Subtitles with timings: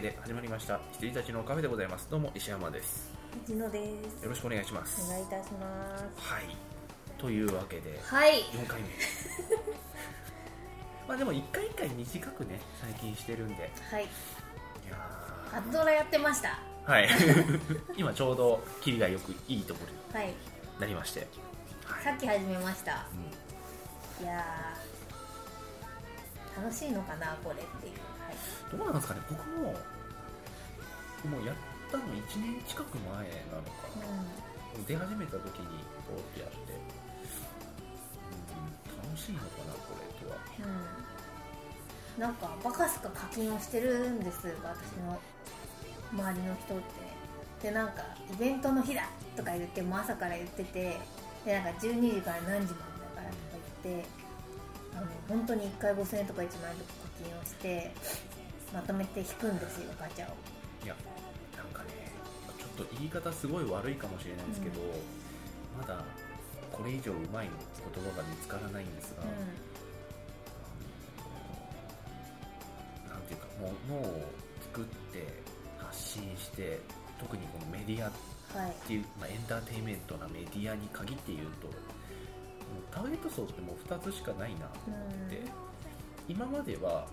[0.00, 0.80] で始まりました。
[0.92, 2.08] 羊たちのカフェでございます。
[2.08, 3.10] どうも石山です。
[3.44, 3.80] 一野で
[4.20, 4.22] す。
[4.22, 5.10] よろしくお願いします。
[5.10, 6.04] お願いいたします。
[6.16, 6.44] はい。
[7.18, 8.42] というわけではい。
[8.52, 8.88] 4回目。
[11.08, 13.70] まあでも1回1回短くね最近してるんで。
[13.90, 14.04] はい。
[14.04, 14.06] い
[14.88, 14.96] や
[15.52, 16.60] 朝ドラやってました。
[16.86, 17.08] ーはい。
[17.98, 20.34] 今ちょうどキリがよくいいところにはい。
[20.78, 21.26] なりまして、
[21.84, 22.04] はい。
[22.04, 23.04] さっき始めました。
[24.20, 24.24] うん。
[24.24, 26.62] いやー。
[26.62, 27.92] 楽しいのかなこれっていう。
[27.94, 28.07] はい
[28.70, 29.20] どうなんですかね。
[29.30, 29.72] 僕も
[31.24, 31.56] もうやっ
[31.90, 32.08] たの1
[32.40, 33.08] 年近く前
[33.50, 34.06] なのかな。
[34.86, 36.56] 出始めた時にポーってやって、
[38.54, 40.36] うん、楽しいのかなこれとは。
[40.60, 40.64] うん、
[42.14, 45.18] うん、なんかバカすか課金をしてるんです私の
[46.12, 47.64] 周りの人って。
[47.68, 51.00] でなんかイベントの日だとか言ってもう朝から言ってて。
[51.44, 54.28] でなんか12時から何時までだからとか言って。
[54.98, 57.92] あの本当に1回5000円とか1万円とか課金をして
[58.72, 60.34] まとめて引くんですよガチャを。
[60.84, 60.94] いや
[61.56, 62.12] なんかね
[62.58, 64.80] ちょっと言い方すごい悪いかもしれないですけど、
[65.78, 66.04] まだ
[66.70, 69.26] これ以上うまい言葉が見つからないんですが、う
[73.08, 74.22] あのなんていうかものを
[74.62, 75.42] 作って
[75.78, 76.80] 発信して
[77.18, 78.14] 特にこのメディアっん
[78.58, 79.00] はいてい。
[79.00, 81.74] う、まあ、エンターテインメントなメディアに限って言うともう
[82.90, 84.98] ターゲット層ってもう2つしかないなと思っ
[85.30, 85.42] て、
[86.28, 87.06] 今までは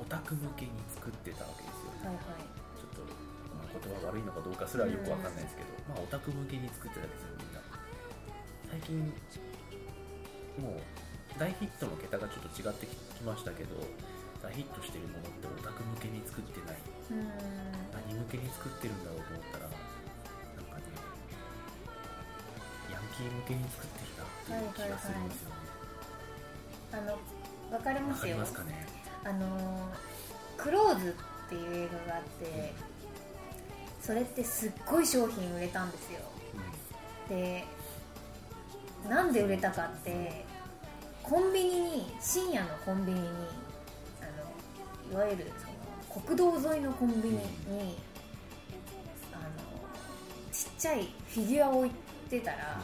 [0.00, 2.46] オタク向けに作ってたわけですよ、はいはい。
[2.78, 3.02] ちょっと、
[3.54, 7.60] まあ、言葉悪いのかどうかすらよくわかんないですけど、まあオタク向けに作ってたわけですよみんな。
[8.70, 9.00] 最近
[10.60, 10.82] もう
[11.38, 13.74] 大ヒットの桁がちょっと違ってきましたけど
[14.42, 16.78] 大ヒットしてるものってオタク向けに作ってない。
[17.10, 17.26] うん
[18.08, 20.84] 何向けに作ってるんだろうと思ったらなんかね
[22.92, 25.56] ヤンキー向けに作ってきたっていう気がするんですよね。
[26.92, 27.12] あの
[27.72, 28.36] わかりわ、かりますよ。
[28.36, 28.86] ますかね？
[29.28, 29.46] あの
[30.56, 31.14] クローズ
[31.46, 32.72] っていう映画があって
[34.00, 36.20] それってすっごい商品売れたんですよ。
[37.28, 37.64] で
[39.06, 40.46] なんで売れたかって
[41.22, 43.26] コンビニに深夜のコンビニに
[44.22, 45.66] あのいわゆるそ
[46.16, 47.42] の国道沿いのコンビニに
[49.30, 49.50] あの
[50.50, 51.90] ちっちゃいフィギュアを置い
[52.30, 52.80] てたら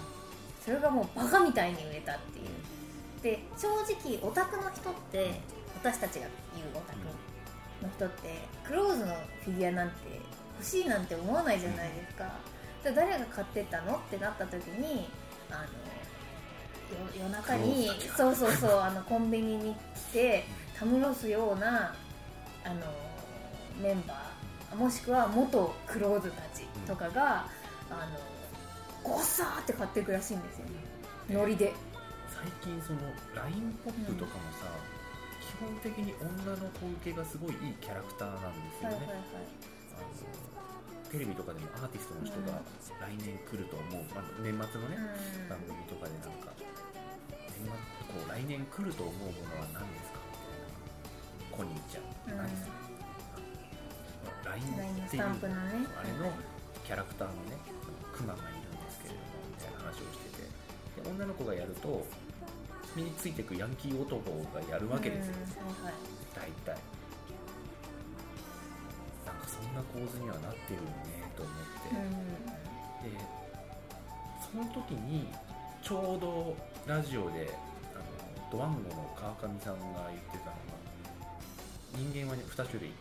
[0.62, 2.44] それがもうバカみたいに売れたっていう。
[3.22, 5.40] で正直オタクの人って
[5.84, 6.98] 私たちが言うオタク
[7.82, 9.14] の人ってクローズの
[9.44, 9.94] フィギュアなんて
[10.56, 12.24] 欲しいなんて思わないじゃないですか。
[12.82, 15.08] で誰が買ってったのってなった時に
[15.50, 20.44] あのよ夜中にそうそうそうあのコンビニに来て
[20.78, 21.94] たむろすような
[22.64, 22.76] あの
[23.82, 27.46] メンバーもしくは元クローズたちとかが、
[27.90, 28.18] あの
[29.02, 30.66] ゴッサーって買っていくらしいんですよ。
[31.30, 31.72] んノリで。
[32.28, 32.98] 最近その
[33.34, 34.66] LINE ポップとかもさ、
[35.54, 39.46] 基本的に女の子受けがすごいいいキャラクターなんですよね、はいはいはい。
[39.94, 40.10] あの
[41.10, 42.58] テレビとかでもアーティストの人が
[42.98, 44.98] 来年来ると思う、まあ、年末のね、
[45.46, 46.50] 番組とかでなんか
[47.54, 47.70] 年末
[48.10, 52.74] こう来年来ると思うものは何ですかみたいなコニーちゃん、うん何それ
[54.54, 56.30] うんっていうねあれの
[56.84, 57.56] キャラクターのね
[58.12, 60.64] クマがいるんですけれどもみたいな話をしてて。
[60.94, 62.06] で女の子がやると
[62.94, 65.94] 身についてくヤンキー男がやるわけですよ、うんはいはい。
[66.34, 66.80] 大体。
[69.26, 71.54] なんかそんな構図にはなってるよねと思っ
[73.02, 73.16] て、で
[74.52, 75.28] その時に
[75.82, 76.56] ちょうど
[76.86, 77.50] ラジオで
[77.94, 78.04] あの
[78.52, 80.60] ドワンゴの川上さんが言ってたのが
[81.96, 82.92] 人間は、ね、2種類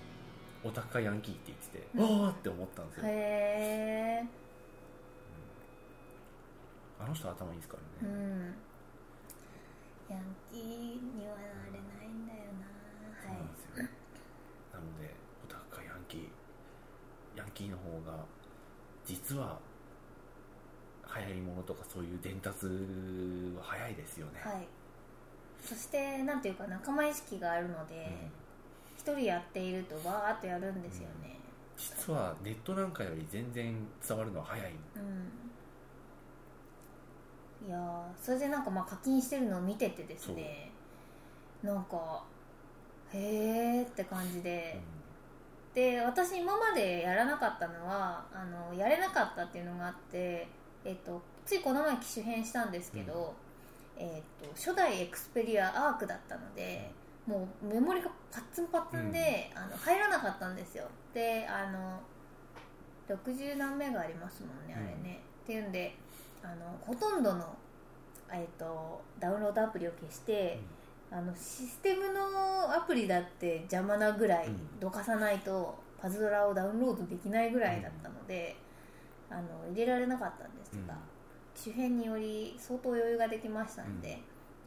[0.63, 2.21] オタクかヤンキーって言ってて、うん。
[2.23, 4.25] わーって思ったんですよ、へえ
[6.99, 8.55] あの人頭いいですからね、うん
[10.13, 10.21] ヤン
[10.51, 10.61] キー
[11.17, 12.69] にはなれないんだよな。
[13.17, 13.89] そうなんですよ
[14.73, 15.09] なので
[15.43, 18.23] オタクかヤンキーヤンキーの方が
[19.05, 19.57] 実は
[21.15, 22.65] 流行りものとかそういう伝達
[23.57, 24.67] は早いですよね、はい、はい、
[25.63, 28.29] そしてなんていうか仲間意識があるので
[28.97, 31.37] 一、人やっているとわーっとやるんですよね。
[31.75, 33.75] 実はネットなんかより全然
[34.07, 34.71] 伝わるのは早い。
[34.95, 35.42] うん
[37.65, 40.71] いやーそれでなんかまあ課金してるのを見ててですね
[41.63, 42.23] なんか
[43.13, 44.81] へーって感じで、
[45.73, 50.47] で私今までやらなかったのはあのやれなかったっていうのがあって、
[50.83, 53.33] えっとついこの前機種変したんですけど、
[53.97, 56.91] えっと初代エクスペリアアークだったので
[57.27, 60.85] もうメモリがパッツンパッツンで、あの入らなかったんですよ。
[61.13, 61.99] であの
[63.07, 65.95] 60何メガありますもんねあれね、っていうんで
[66.43, 67.55] あのほとんどの、
[68.31, 70.59] えっとダウンロードアプリを消して、
[71.09, 74.79] あのシステムのアプリだって邪魔なぐらいうん。
[74.79, 78.55] どかさないとパズドラをダウンロードできないぐらいだったので、
[79.29, 79.41] あの
[79.71, 80.99] 入れられなかったんですが、うん。
[81.55, 84.19] 周辺により相当余裕ができましたので、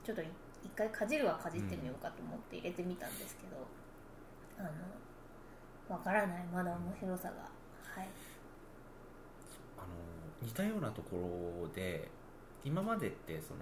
[0.05, 0.27] ちょっとい
[0.65, 3.67] 一回かじるはかじってみようかと思って入れてみたんですけど、
[4.59, 6.45] あのわからない。
[6.53, 7.35] まだ面白さが。
[7.95, 8.09] はい
[10.47, 12.09] 似たようなところで
[12.65, 13.61] 今までってその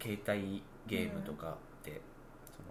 [0.00, 2.00] 携帯ゲームとかって、
[2.50, 2.68] その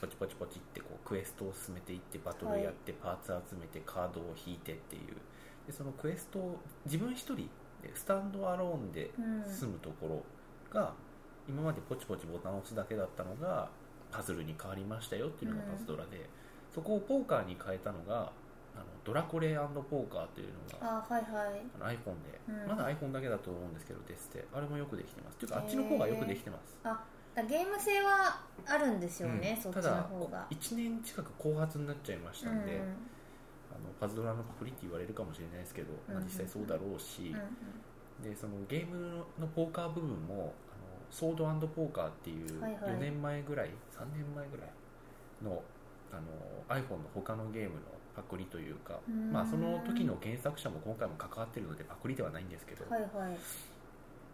[0.00, 5.16] ポチポチポチってこうクエストを進めていってバトルやって、パーツ集めてカードを引いてっていう。
[5.66, 7.36] でそのクエストを自分一人
[7.82, 9.54] でスタンドアローンでうん。
[9.54, 10.24] 進むとこ
[10.72, 10.94] ろが、
[11.46, 13.68] 今までポチポチボタンを押すだけだったのが
[14.10, 16.28] パズルに変わりましたよっていうのがパズドラで、
[16.74, 18.32] そこをポーカーに変えたのが
[18.80, 21.60] あのドラコレポーカーというのがあはいはい。
[21.76, 22.68] あの iPhone で、うん。
[22.68, 25.34] まだ iPhone だけだと思うんですけどですってあれもよくできてます。
[25.34, 27.04] っていうかあっちの方がよくできてます、あ
[27.34, 30.46] だゲーム性はあるんですよね、そっちの方が。
[30.50, 32.80] 1年近く後発になっちゃいましたんで、うん
[33.70, 38.30] あのパズドラのパクリって言われるかもしれないですけど、まあうん、実際そうだろうし、うんうん。
[38.30, 42.82] でそのゲームのポーカー部分もあのソードポーカーっていうはいはい。
[42.94, 44.70] 4年前ぐらい、3年前ぐらい
[45.44, 45.62] の
[46.10, 48.98] あの iPhone の他のゲームのパクリというか
[49.32, 53.10] まあ、その時の原作者も今回も関わってるのでパクリではないんですけど、はいはい。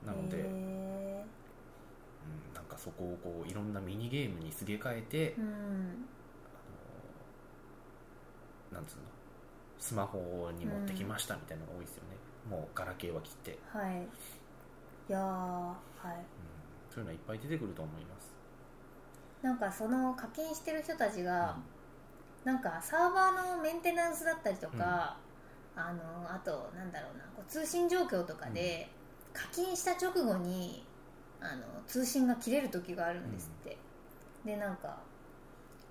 [0.07, 1.15] なので、へうん、
[2.55, 5.47] なんかそこをこういろんなミニゲームにすげ替えて、ーうん。
[8.73, 9.03] あのなんつうの
[9.79, 12.17] スマホに持ってきましたみたいなのが多いですよね、
[12.51, 14.03] もうガラケーは切って、はい。
[15.09, 16.09] いやーはい。
[16.09, 16.21] うん、
[16.91, 18.35] そういうのはいっぱい出てくると思います。
[19.43, 21.57] なんかその課金してる人たちが、
[22.47, 25.17] なんかサーバーのメンテナンスだったりとか、
[25.75, 28.89] あのあとなんだろうなこう通信状況とかで、
[29.33, 30.85] 課金した直後に
[31.41, 33.77] あの通信が切れる時があるんですって、
[34.45, 34.97] でなんか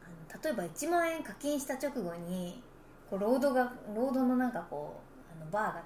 [0.02, 2.64] あの例えば1万円課金した直後に
[3.10, 5.84] こうロードがロードのなんかこうあのバーが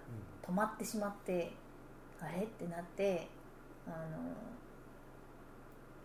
[0.48, 1.52] 止まってしまって
[2.22, 2.44] あれ？
[2.44, 3.28] ってなって
[3.88, 3.96] あの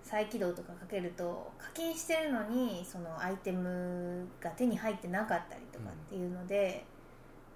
[0.05, 6.85] 再起動とかかけると課金してるのにそのアイテムが手に入ってなかったりとかっていうので、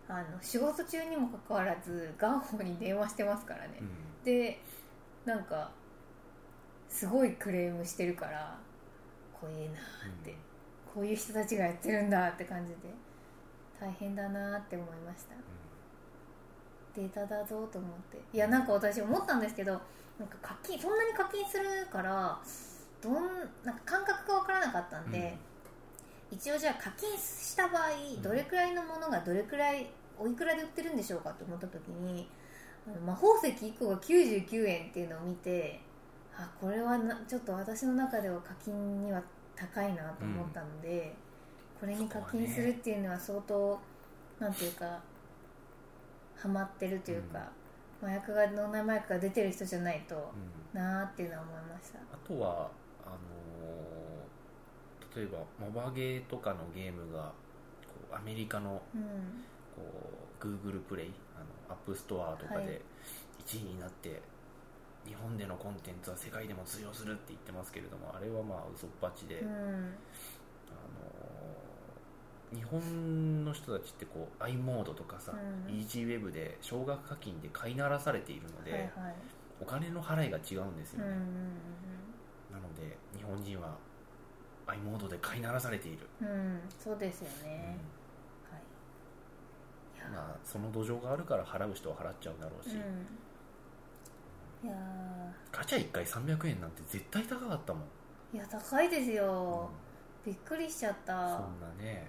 [0.08, 4.24] あの仕事中にもかかわらず元宝に電話してますからね、うん。
[4.24, 4.58] で
[5.26, 5.70] なんか
[6.88, 8.58] すごいクレームしてるから
[9.38, 9.74] 怖えなっ
[10.24, 10.34] て、
[10.94, 12.78] こういう人たちがやってるんだって感じで
[13.78, 15.34] 大変だなって思いました。
[16.96, 18.18] データだぞと思って。
[18.32, 19.78] いやなんか私思ったんですけど
[20.18, 22.38] なんか課金そんなに課金するから
[23.00, 23.14] どん
[23.64, 25.36] なんか感覚が分からなかったんで、
[26.30, 28.22] 一応じゃあ課金した場合ん。
[28.22, 29.86] どれくらいのものがどれくらい
[30.18, 32.28] おいくらで売ってるんでしょうかと思った時に
[33.06, 35.80] 魔法石1個が99円っていうのを見て
[36.36, 39.22] あこれはなちょっと私の中では課金には
[39.54, 41.14] 高いなと思ったので、
[41.80, 43.78] これに課金するっていうのは相当、
[44.38, 45.00] なんていうか
[46.36, 47.50] ハマってるというか、
[48.02, 50.32] 麻薬が脳内麻薬が出てる人じゃないと
[50.74, 50.80] うん。
[50.80, 51.98] なーっていうのは思いました。
[51.98, 52.70] あとは
[53.04, 57.32] あのー例えばモバゲーとかのゲームが
[57.86, 59.02] こうアメリカのうん。
[59.74, 59.82] こ
[60.40, 62.66] う Google プレイあの App ストアとかはい。
[62.66, 62.82] で
[63.46, 64.20] 1位になって、
[65.06, 69.48] 日本でのコンテンツは世界でも通用するって言ってますけれどもあれはまあ嘘っぱちで、うん。
[69.48, 69.94] あの
[72.54, 75.74] 日本の人たちってこう i モードとかさ、うん。
[75.74, 78.90] EasyWeb で少額課金で飼いならされているので、はいはい。
[79.60, 81.18] お金の払いが違うんですよね、うんうん
[82.50, 83.76] なので日本人は
[84.66, 87.76] i モードで飼いならされている、うんうんそうですよね、
[88.50, 89.98] はい。
[89.98, 90.08] いや。
[90.10, 92.74] まあその土壌があるから払う人は払っちゃうだろうし、
[94.62, 94.68] うん。
[94.68, 94.76] いや
[95.52, 99.14] ガチャ1回300円なんて絶対高かったもん、ーいや高いですうん。
[99.14, 99.70] よ、
[100.24, 101.12] びっくりしちゃった。
[101.36, 102.08] そんなね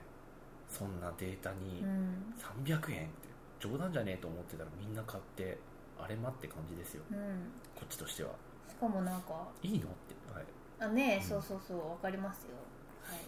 [0.70, 2.34] そんなデータにうん。
[2.66, 5.58] 300円って冗談じゃねえと思ってたらみんな買って
[6.00, 7.04] あれまって感じですよ。
[7.12, 7.18] うん。
[7.76, 8.30] こっちとしては。
[8.68, 10.46] しかもなんかいいのって、はい、
[10.80, 11.28] あね、うん。
[11.28, 12.50] そうそうそうわかりますよ。
[13.04, 13.20] はい。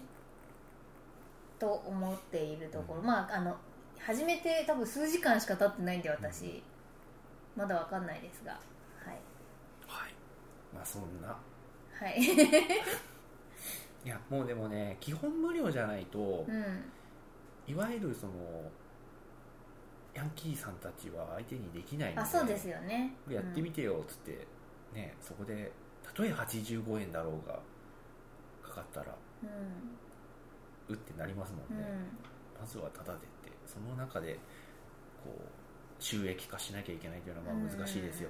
[1.60, 3.08] と思っているところ、うん。
[3.08, 3.58] まああの
[4.00, 6.64] 始めて多分数時間しか経ってないんで私、
[7.56, 8.52] まだわかんないですが。
[8.52, 8.60] は
[9.12, 9.20] い。
[9.88, 10.14] はい。
[10.74, 11.28] まあそんな。
[11.28, 12.22] はい。
[14.04, 16.92] いやもうでもね基本無料じゃないと、うん
[17.72, 18.34] いわゆるその
[20.14, 23.16] ヤンキーさんたちは相手にできないのであそうですよね。
[23.24, 24.46] これやってみてよっつって、
[24.94, 25.72] ねそこで
[26.04, 27.60] たとえ85円だろうが
[28.62, 29.46] かかったらう
[30.92, 30.94] ん。
[30.94, 31.88] うってなりますもうんん、ね、
[32.60, 34.34] まずはタダでってその中で
[35.24, 38.30] こう収益化しなきゃいけないというのはまあ難しいですよ、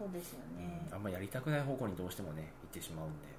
[0.00, 0.06] うん。
[0.06, 0.88] そうですよね。
[0.90, 3.36] あんまやりたくない方向にどうしてもねってしまうんで。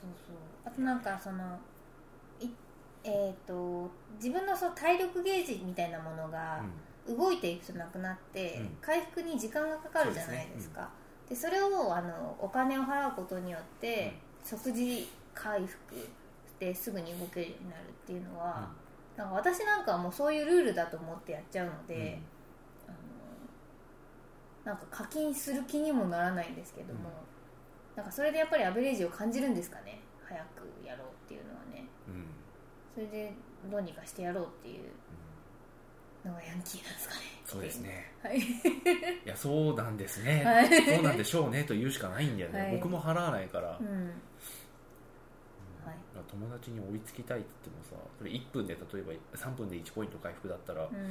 [0.00, 0.36] そうそう。
[0.64, 1.77] あとなんかそのい
[3.08, 6.62] えっ、と自分のその体力ゲージみたいなものが
[7.08, 8.76] 動いていくとなくなって、うん。
[8.82, 10.88] 回復に時間がかかるじゃないですか。
[11.28, 18.68] でそれをあのお金を払うことによって、即時回復してすぐに動けるようになるっていうのは、
[19.16, 22.20] なんか私なんかはもうそういうルールだと思ってやっちゃうので、
[22.86, 22.90] あ
[24.66, 27.96] のなんか課金する気にもならないんですけども、うん。
[27.96, 30.00] なんかそれでやっぱりアベレージを感じるんですかね。
[30.26, 31.60] 早くやろうっていうのはね。
[31.66, 31.67] うんうん
[32.98, 33.32] それで
[33.70, 37.20] どうにかしてやろうっていうのがヤンキーなんですかね。
[37.46, 38.12] そうですね。
[38.24, 38.38] はい。
[38.42, 38.42] い
[39.24, 40.84] やそうなんですね、はい。
[40.84, 42.72] そうなんでしょうねと言うしかないんだよね、はい。
[42.72, 43.86] 僕も払わないから、うん。
[43.86, 44.06] うん。
[45.86, 45.96] はい。
[46.26, 50.96] 友達に追いつきたいって言ってもさそれ1分で例えば3分で1ポイント回復だったら、うん。
[50.96, 51.02] うん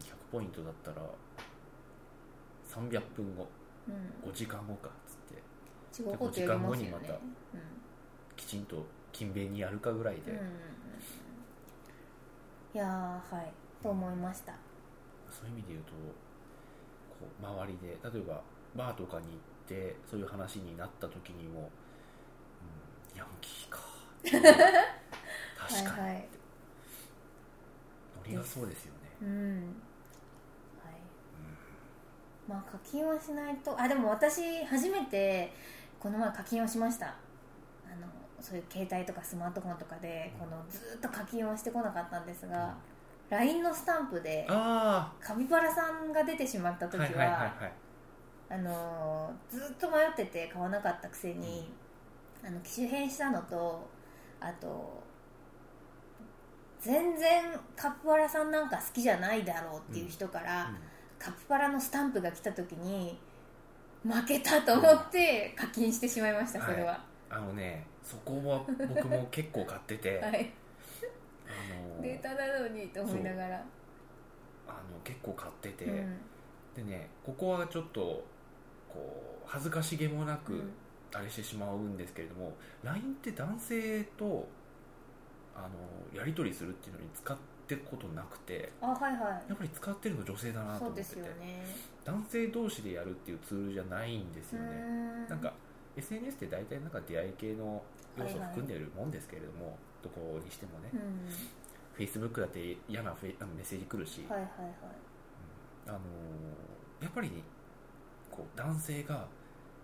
[0.00, 1.06] 100ポイントだったら
[2.66, 3.46] 300分後
[3.86, 3.90] う
[4.26, 4.30] ん。
[4.30, 6.02] 5時間後かっつって。
[6.02, 6.88] 違うことやりますよね。
[6.88, 7.20] 時間後にまた
[8.34, 10.38] きちんと勤勉にやるかぐらいで、うん。
[12.74, 13.52] いやーはい。
[13.82, 14.54] と思いました。
[15.30, 18.42] そういう意味で言うとこう周りで例えば
[18.76, 21.70] バーとかに行ってそういう話になった時にも、
[23.12, 23.78] うん、ヤンキーか。
[24.22, 26.28] 確かに、はいはい。
[28.16, 29.62] ノリがそうですよね、
[32.48, 35.52] まあ課金はしないとあでも私初めて
[35.98, 37.14] この前課金をしました
[38.42, 42.74] そういう携帯とかスマートフォンとかでこのずっと課金をしてこなかったんですが、
[43.30, 47.54] LINE のスタンプであカピバラさんが出てしまったあ時は,、
[48.50, 51.72] あのずっと迷ってて買わなかったくせに、
[52.44, 53.88] あの機種変したのと
[54.40, 55.02] あと
[56.80, 57.44] 全然
[57.76, 60.76] カピバラさんなんか好きじゃないだろうっていう人から、うん。
[61.22, 63.16] カピバラのスタンプが来た時に
[64.02, 67.00] 負けたと思って課金してしまいましたそれは。
[67.30, 68.62] あのねそこは
[68.94, 70.52] 僕も結構買ってて、 はい、
[71.46, 73.64] あのデータなのにと思いながら。
[74.68, 76.18] あの結構買ってて、うん。
[76.74, 78.22] でねここはちょっと
[78.88, 80.72] こう恥ずかしげもなく、うん。
[81.14, 84.48] あれしてしまうんですけれども LINE って男性と
[85.54, 91.66] あのやり取りするっていうのに使ってることなくてあはいはやっぱり使ってるの女性だなと思ってて、すよね。
[92.04, 94.68] 男性同士でやるっていうツールじゃないんですよね。
[94.70, 95.28] ん。
[95.28, 95.52] なんか
[95.96, 97.82] SNS って大体なんか出会い系の
[98.18, 102.04] 要素を含んでいるもんですけれども、どこにしてもね、うん。
[102.04, 104.72] Facebook だって嫌なフェイあのメッセージ来るし、はいはいはい。
[105.88, 106.00] あのー
[107.02, 107.42] やっぱり
[108.30, 109.26] こう男性が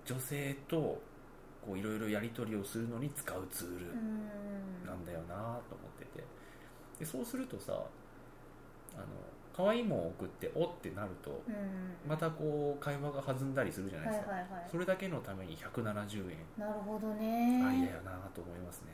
[0.04, 0.76] 女性と
[1.66, 3.86] こういろいろやり取りをするのに使うツール
[4.86, 5.34] なんだよな
[5.68, 6.24] と思ってて。
[6.98, 7.72] でそうするとさ
[8.94, 9.04] あの
[9.58, 12.08] 可愛いもん送っておってなるとうん。
[12.08, 14.68] またこう会話が弾んだりするじゃないですか、はいはいはい。
[14.70, 16.38] それだけのために170円。
[16.56, 17.64] なるほどね。
[17.66, 18.92] ありだよなと思いますね。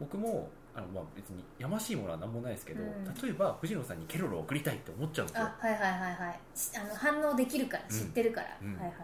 [0.00, 3.04] 僕もあの、まあ、別にやましいものは何もないですけど、うん。
[3.04, 5.44] 例えば藤野さんにケロロを送りたいって思っちゃうんですよ。
[5.44, 6.40] あはいはいはいはい。
[6.54, 7.90] しあの反応できるからうん。
[7.90, 8.74] 知ってるから、うん。
[8.76, 8.94] はいはい。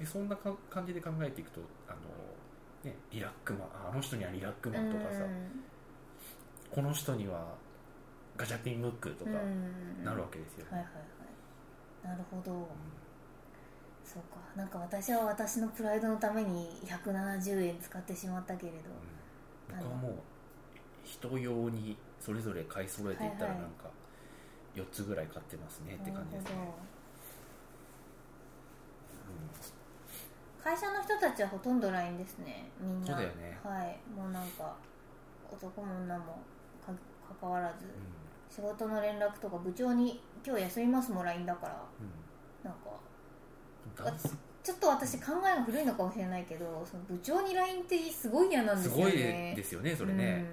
[0.00, 5.20] でそんなか感じで考えていくとあの、ね、リラックマンああの人にはリラックマンとかさ、
[6.70, 7.54] この人には
[8.36, 10.04] ガチャピンムックとかうん。
[10.04, 11.00] なるわけですよ、はいはいは
[12.04, 12.08] い。
[12.08, 12.52] なるほど。
[12.52, 12.66] うん
[14.04, 14.36] そうか。
[14.54, 18.78] なんか私は私のプライドのために170円使ってしまったけれど。
[19.70, 19.78] うん。
[19.80, 20.12] 僕はもう
[21.02, 23.90] 人用にそれぞれ買い揃えていったらなんか
[24.74, 26.50] 4つぐらい買ってますねって感じですね。
[26.54, 26.94] なるほど
[30.62, 32.70] 会社の人たちはほとんど LINE ですね。
[32.80, 33.06] みんな。
[33.06, 33.58] そうだよね。
[33.64, 33.98] はい。
[34.14, 34.76] もうなんか
[35.50, 36.38] 男も女も
[36.86, 36.92] か
[37.40, 37.86] 関わらず。
[37.86, 38.23] うん
[38.54, 42.24] 仕事の連絡とか部長に「今日休みます」も LINE だからうん。
[42.64, 42.90] なんか
[44.62, 50.46] ちょっと私考えが古いのかもしれないけどその部長に LINE ってすごい嫌なんですすよごねいですよねそれね、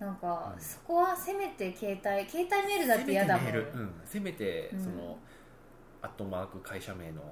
[0.00, 0.60] うん、なんか、うん。
[0.60, 3.46] そこはせめて携帯携帯メールだって嫌だもん。
[3.46, 4.84] せめてメール、うん、せめてうん。
[4.84, 5.18] その、
[6.02, 7.22] アットマーク会社名の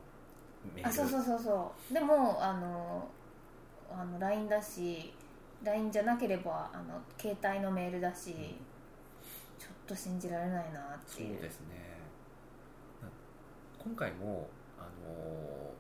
[0.74, 0.88] メール。
[0.88, 1.92] あそうそうそうそう。
[1.92, 3.08] でもあの
[3.90, 5.12] あの LINE だし
[5.62, 8.73] LINE じゃなければあの携帯のメールだし、ちょっ
[9.86, 11.26] と信じられないなってそう。
[11.26, 11.98] いうですね。
[13.02, 13.08] な
[13.82, 14.48] 今回も
[14.78, 15.72] あの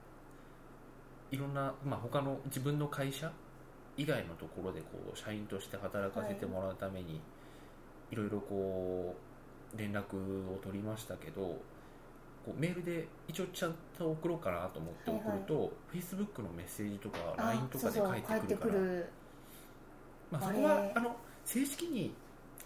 [1.30, 3.30] いろんな、まあ、他の自分の会社
[3.96, 7.20] 以外のところでこう社員として働かせてもらうために、
[8.10, 9.14] い、ろいろこ
[9.74, 10.16] う連絡
[10.52, 11.40] を取りましたけど
[12.44, 19.08] こうメールで一応ちゃんと送ろうかなと思って送ると、Facebook のメッセージとかあ LINE とかで返ってくる
[20.30, 20.38] から。
[20.40, 22.14] まあ、そこはあの正式に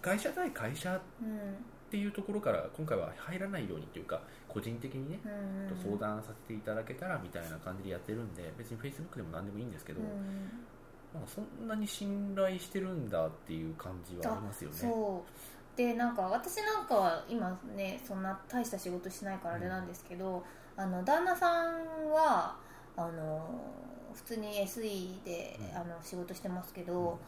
[0.01, 1.57] 会社対会社うん。
[1.89, 10.07] っていうところから今回は入らないようにというか個人的にねうん相談させていただけたらみたいな感じでやってるんで別に Facebook でも何でもいいんですけど、うん
[11.15, 11.23] なん。
[11.23, 15.23] かそんなに信頼してるんだっていう感じはありますよね。
[15.77, 20.45] でなんか私なんかは今ねそんな大した仕事しないからあれなんですけど、
[20.77, 22.55] あの旦那さんは
[22.97, 23.49] あの
[24.13, 25.81] 普通に SE で、うん。
[25.81, 27.19] あの仕事してますけど、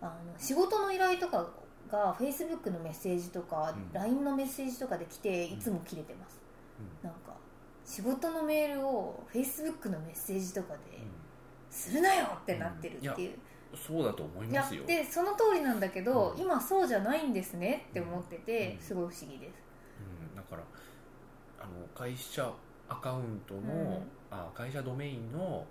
[0.00, 1.46] あの仕事の依頼とか
[1.90, 3.92] が Facebook のメッセージとか、うん。
[3.92, 6.40] LINE のメッセージとかで来ていつも切れてます、
[7.02, 7.08] うん。
[7.08, 7.34] なんか
[7.84, 11.26] 仕事のメールを Facebook のメッセージとかでうん。
[11.70, 13.38] するなよってなってるっていう、
[13.76, 14.84] そうだと思いますよ。
[14.86, 16.40] でその通りなんだけど、うん。
[16.40, 18.80] 今そうじゃないんですねって思ってて、うん。
[18.80, 19.54] すごい不思議です、
[20.30, 20.62] うん、だから
[21.60, 22.50] あの会社
[22.88, 24.02] アカウントの、うん。
[24.30, 25.66] あ会社ドメインの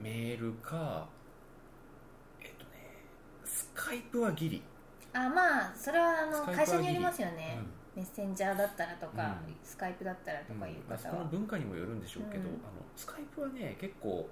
[0.00, 1.06] メールか
[2.40, 2.70] えっとね
[3.44, 4.62] スカイプはギリ、
[5.14, 9.54] あまあそれはあの会社によりますようね、んメッセンジャーだったらとか、うん。
[9.62, 10.76] スカイプだったらとかいう。
[10.88, 12.46] まあそこの方は、文化にもよるんでしょうけど、うん。
[12.46, 14.28] あのスカイプはね結構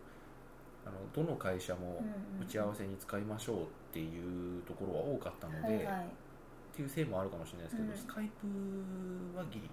[0.86, 6.04] あのどの会社もうんうん打ち合わせに使いましょうっていうところは多かったので、はいはい。
[6.06, 6.08] っ
[6.74, 7.96] ていうせいもあるかもしれないですけど、うん。
[7.98, 9.70] スカイプはギリ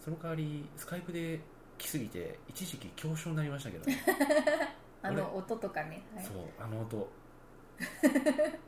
[0.00, 1.40] その代わりスカイプで
[1.76, 3.98] 来すぎて一時期恐怖症になりましたけどね。
[5.02, 6.02] あの音とかね。
[6.14, 6.24] はい。
[6.24, 6.96] そうあの音。
[6.96, 7.08] も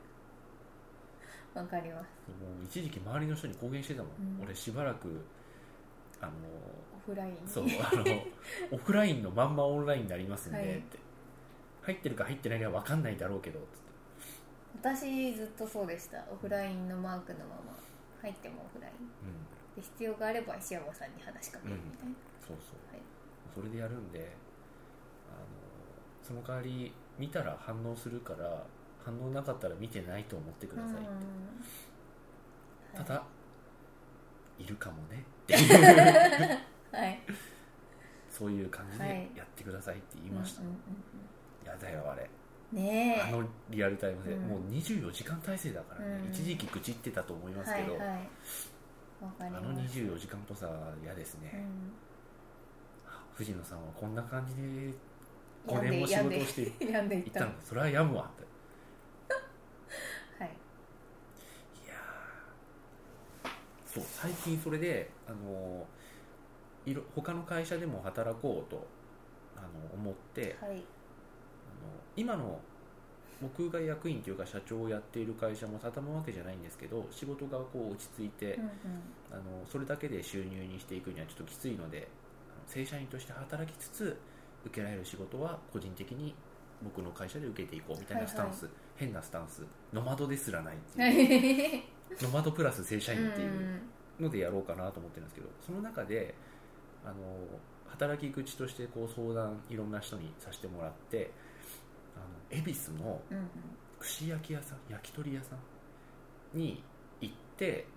[1.53, 2.05] わかります。
[2.29, 4.43] う一時期周りの人に公言してたもん、うん。
[4.43, 5.23] 俺しばらく
[6.21, 6.31] あの
[6.95, 7.37] オフラインに。
[7.45, 8.03] そうあの
[8.71, 10.77] オフラインのまんまオンラインになりますんではい。
[10.77, 10.99] って、
[11.81, 13.91] 入ってるか入ってないか分かんないだろうけどつって。
[14.81, 16.23] 私ずっとそうでした。
[16.31, 17.81] オフラインのマークのまま。
[18.21, 18.93] 入ってもオフライン。
[18.93, 19.51] うん。
[19.75, 23.01] で必要があれば石山さんに話しかけるみたいな、そうそう、はい。
[23.53, 24.31] それでやるんで
[25.29, 25.47] あの
[26.21, 28.65] その代わり見たら反応するから
[29.03, 30.91] 反応なかったら見てないと思ってください、
[32.97, 33.05] うん。
[33.05, 33.23] ただ、
[34.59, 35.23] い、るかもね。
[35.43, 35.65] ってい。
[35.65, 37.19] うはい。
[38.29, 39.09] そういう感じはい。
[39.09, 40.75] でやってくださいって言いました、うんうん
[41.65, 42.23] やだよあれ。
[42.23, 43.21] うんねえ。
[43.21, 44.47] あのリアルタイムで、うん。
[44.47, 46.31] もう24時間体制だからね、うん。
[46.31, 48.29] 一時期愚痴ってたと思いますけど、はいはい。
[49.21, 50.67] あのます24時間っぽさ
[51.03, 53.11] 嫌ですね、うん。
[53.11, 54.61] あ藤野さんはこんな感じで
[55.67, 57.45] 5病んで年も仕事をしていった。
[57.45, 57.51] の。
[57.63, 58.45] それはやむわって
[60.43, 60.49] はい
[61.85, 63.49] いやー
[63.93, 65.85] そう最近それであの
[66.85, 68.87] いろ他の会社でも働こうと
[69.57, 70.83] あの思ってあのはい
[72.15, 72.59] 今の
[73.41, 78.69] 僕が役員というか社長をやっている会社も畳むわけじゃないんですけど仕事がこう落ち着いて、うんうん。
[79.31, 82.07] あのそれだけで収入にしていくにはちょっときついので
[82.49, 84.19] あの正社員として働きつつ
[84.65, 86.35] 受けられる仕事は個人的に
[86.83, 88.69] 僕の会社で受けていこうみたいなスタンス、
[89.01, 89.63] 変なスタンス。
[89.93, 90.75] ノマドですらない。
[90.75, 91.23] ってはいう
[91.77, 91.83] い
[92.21, 93.81] ノマドプラス正社員ってういうん。
[94.19, 96.35] のでやろうかなと思ってるんですけどその中で
[97.03, 97.15] あの
[97.87, 101.31] 働き口としてこう相談いろんな人にさせてもらって
[102.15, 102.19] あ
[102.55, 103.19] の恵比寿の
[103.99, 106.83] 串焼き屋さん焼き鳥屋さんに
[107.19, 107.87] 行って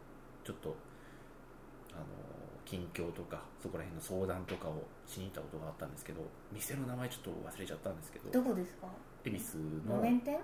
[0.44, 0.74] ちょっと
[1.92, 2.04] あの
[2.64, 8.86] 近況とかそこら辺の相談とかをしに行ったことがあったんですけど店の名前ちょっと忘れちゃったんですけどどこですか？
[9.26, 10.38] 恵比寿路の面店？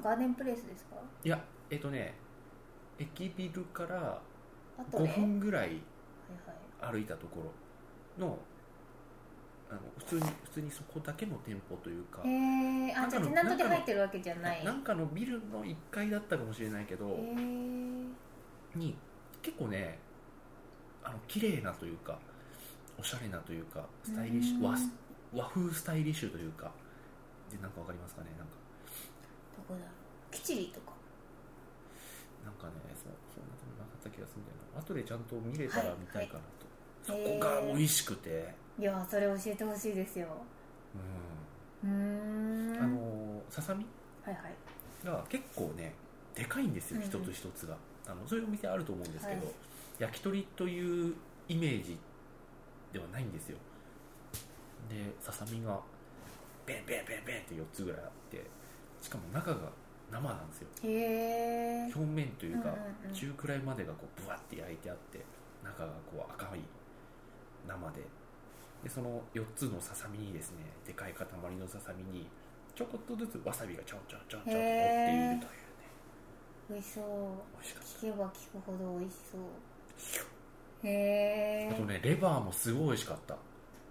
[0.00, 0.96] ガーデンプレイスですか？
[1.24, 1.38] いや
[1.70, 2.14] えっとね
[2.98, 4.20] 駅ビルから
[4.78, 5.80] 5あとね分ぐらい
[6.80, 7.52] 歩いたとこ
[8.18, 8.38] ろの
[9.70, 14.64] あの普通に普通にそこだけの店舗というかへえあじゃあテナントで入ってるわけじゃない。
[14.64, 18.96] なんかのビルの1階だったかもしれないけど、へえに
[19.42, 19.98] 結構ね
[21.02, 22.18] あの綺麗なというか
[22.98, 24.76] おしゃれなというかスタイリッシュ和
[25.42, 26.70] 和風スタイリッシュというか
[27.50, 28.28] でなんかわかりますかね？
[28.38, 28.63] なんかど
[29.62, 29.80] こだ。
[30.30, 30.92] キチリとか。
[32.44, 34.80] なんかねそうそんなことなかった気がするんだよな。
[34.80, 37.24] 後でちゃんと見れたら見たいかなと、はい。
[37.24, 40.28] そこが美味しくて、いやそれ教えてほしいですよ。
[41.82, 41.90] うん。
[41.90, 42.82] うーん。
[42.82, 43.86] あのささみ
[44.24, 45.06] はいはい。
[45.06, 45.94] が結構ね
[46.34, 47.08] でかいんですようんうん。
[47.08, 49.54] 一つ一つが、あのそういうお店あると思うんですけど、はい。
[49.98, 51.14] 焼き鳥という
[51.48, 51.96] イメージ
[52.92, 53.58] ではないんですよ。
[54.88, 55.80] でささみが
[56.66, 58.44] ベンベンベンベンって4つぐらいあって
[59.04, 59.68] しかも中が
[60.10, 60.68] 生なんですよ。
[60.84, 63.14] へえ表面というかうんうんうん。
[63.14, 65.20] 中くらいまでがこうブワッて焼いてあって
[65.62, 66.60] 中がこう赤い
[67.68, 68.00] 生で。
[68.82, 72.26] でその4つのささみにですねでかい塊のささみに
[72.74, 75.40] ちょこっとずつわさびがちょんちょんちょんちょんと乗っているというね。
[76.70, 77.04] 美味しそう。
[77.56, 79.40] 美味しかっ聞けば聞くほど美味しそう。
[80.86, 83.36] へえたあとねレバーもすごい美味しかった。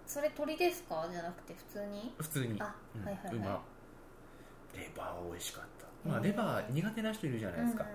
[0.06, 1.08] それ鳥ですか？
[1.10, 2.14] じゃなくて普通に？
[2.18, 2.60] 普通に。
[2.62, 3.04] あうん。
[3.04, 3.36] はいはいはい。
[3.36, 3.62] 馬
[4.76, 6.08] レバー美味しかった。
[6.08, 7.86] まあレバー苦手な人いるじゃないですか、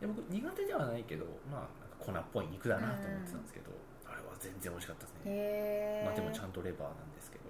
[0.00, 3.70] で僕苦手ではないけどまあ粉っぽい肉だなと思ってたんですけど、
[4.06, 7.44] あれは全然美味しかったですね、まあ、でもちゃんとレバーなんですけど。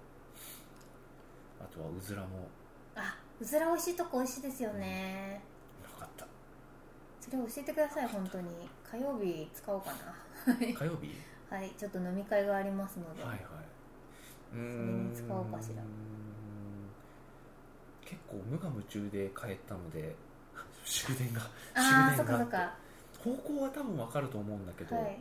[1.61, 2.49] あとはうずらも。
[2.97, 5.43] あうずら美味しいとこ美味しいですよね。
[5.85, 6.27] うまかった。
[7.21, 8.49] それ教えてください本当に。
[8.91, 10.57] 火曜日使おうかな。
[10.57, 11.15] 火曜日？
[11.51, 11.71] はい。
[11.79, 13.41] ちょっと飲み会がありますので、はいはい。
[14.51, 15.83] それに使おうかしら
[18.11, 20.17] 結構無我夢中で帰ったので
[20.85, 21.41] 終電が
[21.75, 22.75] ああそかそっか。
[23.23, 25.21] 方向は多分分かると思うんだけど、はい。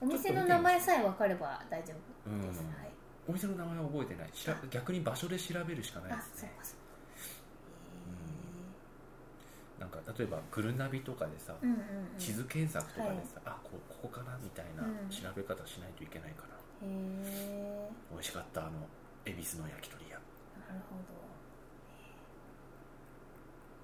[0.00, 1.92] お店の名前さえ分かれば大丈
[2.26, 2.40] 夫うん。
[2.40, 2.90] です、はい。
[3.28, 4.30] お店の名前は覚えてない。
[4.32, 6.52] しら逆に場所で調べるしかないあですね。
[9.78, 12.18] なんか例えばグルナビとかでさ、うんうんうん。
[12.18, 15.10] 地図検索とかでさ、あこここかなみたいなうん。
[15.10, 16.54] 調べ方しないといけないから、
[16.86, 18.70] へえ美味しかったあの
[19.24, 20.16] 恵比寿の焼き鳥屋。
[20.68, 21.31] なるほど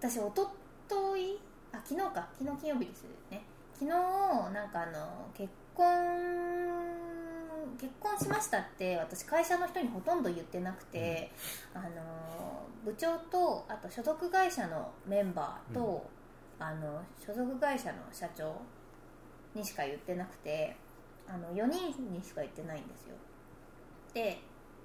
[0.00, 0.48] 私おと
[0.88, 1.40] とい
[1.72, 2.28] あ昨日か。
[2.38, 3.42] 昨日金曜日ですね。
[3.74, 5.84] 昨日なんかあの結婚
[7.80, 11.32] 結婚しましたって私会社の人にほとんど言ってなくて、
[11.74, 11.88] あの
[12.84, 16.08] 部長とあと所属会社のメンバーと、
[16.61, 18.54] あの所属会社の社長
[19.52, 20.76] にしか言ってなくて
[21.26, 23.16] あの4人にしか言ってないんですよ。
[24.14, 24.40] で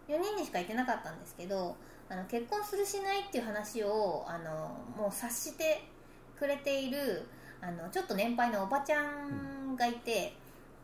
[0.08, 1.78] 4人にしか言ってなかったんですけど
[2.14, 5.84] あの結婚するしないっていう話をあのもう察して
[6.38, 7.24] くれている
[7.60, 10.34] あのちょっと年配のおばちゃんがいて、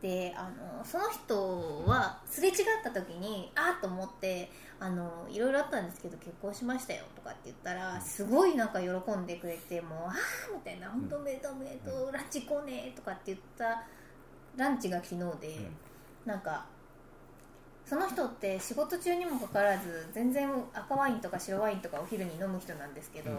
[0.02, 10.14] であのその人はすれ違った時にあっと思ってあのいろいろあったんですけど結婚しましたよとかって言ったらすごいなんか喜んでくれてもうああ
[10.52, 10.88] みたいな。
[10.88, 13.84] 本当おめでとうおめでとうランチ来ねえとかって言った
[14.56, 15.70] ランチが昨日で、
[16.26, 16.66] なんか
[17.84, 23.38] その人って仕事中にもかかわらず全然赤ワインとか白ワインとかお昼に飲む人なんですけど、うん。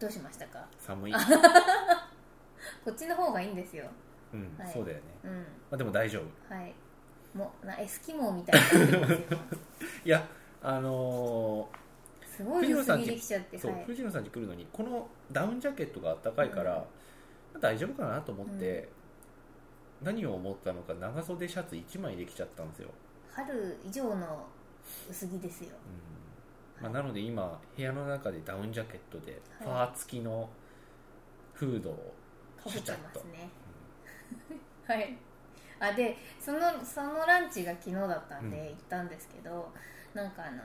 [0.00, 0.66] どうしましたか？
[0.80, 1.12] 寒い、
[2.84, 3.84] こっちの方がいいんですよ。
[4.34, 4.72] うんはい。
[4.72, 5.38] そうだよね、うん。
[5.38, 6.54] まあ、でも大丈夫。
[6.54, 6.74] はい。
[7.34, 9.08] もうなエスキモーみたいにな
[10.04, 10.26] いや
[10.62, 11.70] あの
[12.26, 13.84] すごい薄着できちゃっーそう、てはい。
[13.84, 16.78] 藤野さんち来るのにこのダウンジャケットがあったかいから、うん。
[16.78, 16.84] ま
[17.54, 18.88] あ大丈夫かなと思って、
[20.02, 22.88] 何を思ったのか長袖シャツ1枚できちゃったんですよ、
[23.34, 24.46] 春以上の
[25.08, 25.76] 薄着ですよ。
[25.86, 26.82] うん。
[26.82, 29.88] まあ、なので今部屋の中でダウンジャケットでフはい。
[29.88, 30.48] ァー付きの
[31.52, 32.14] フードを
[32.56, 33.48] かぶってますね。
[34.86, 35.16] はい。
[35.80, 38.66] あでそのそのランチが昨日だったんでうん。
[38.68, 39.72] 行ったんですけど、
[40.14, 40.62] なんかあの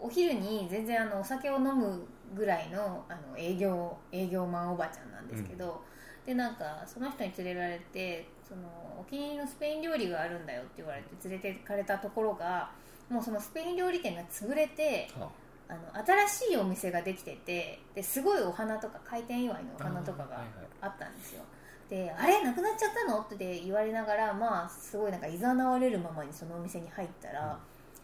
[0.00, 5.82] お昼に全然あのお酒を飲むぐらいのあの営業営業マンおばちゃんなんですけど、
[6.28, 8.60] でなんかその人に連れられてその
[9.00, 12.70] お気に入りのスペイン料理があるんだよって言われて連れてかれたところが
[13.08, 15.30] もうそのスペイン料理店が潰れては
[15.70, 15.72] あ。
[15.72, 20.44] の新しいお店ができててですごいお花とか開店祝いのお花とかが
[20.82, 21.42] あったんですよ。
[21.88, 22.44] であれ？
[22.44, 23.20] なくなっちゃったの？
[23.20, 27.58] って言われながらまあすごいなんかいざなわれるままにそのお店に入ったら、